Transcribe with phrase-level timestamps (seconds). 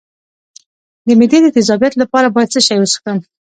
[1.07, 3.17] د معدې د تیزابیت لپاره باید څه شی وڅښم؟